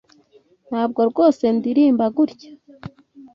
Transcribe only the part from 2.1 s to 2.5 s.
gutya.